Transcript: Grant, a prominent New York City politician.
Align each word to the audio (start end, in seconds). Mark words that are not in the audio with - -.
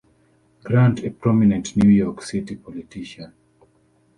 Grant, 0.63 1.03
a 1.05 1.11
prominent 1.11 1.75
New 1.77 1.89
York 1.91 2.23
City 2.23 2.55
politician. 2.55 3.31